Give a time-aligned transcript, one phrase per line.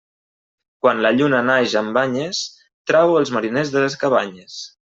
[0.85, 2.39] Quan la lluna naix amb banyes
[2.93, 4.57] trau els mariners de les cabanyes.